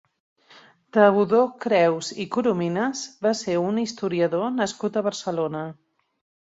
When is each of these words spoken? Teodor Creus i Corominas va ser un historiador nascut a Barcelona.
Teodor 0.97 1.45
Creus 1.65 2.09
i 2.25 2.27
Corominas 2.37 3.05
va 3.27 3.37
ser 3.45 3.59
un 3.69 3.79
historiador 3.87 4.53
nascut 4.59 5.01
a 5.03 5.07
Barcelona. 5.11 5.65